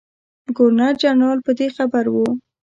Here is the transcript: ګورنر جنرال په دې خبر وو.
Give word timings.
ګورنر 0.57 0.93
جنرال 1.03 1.39
په 1.45 1.51
دې 1.57 1.67
خبر 1.75 2.05
وو. 2.13 2.27